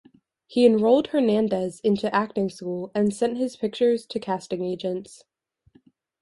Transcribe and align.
He 0.47 0.65
enrolled 0.65 1.09
Hernandez 1.09 1.79
into 1.81 2.11
acting 2.11 2.49
school 2.49 2.89
and 2.95 3.13
sent 3.13 3.37
his 3.37 3.55
pictures 3.55 4.07
to 4.07 4.19
casting 4.19 4.65
agents. 4.65 5.25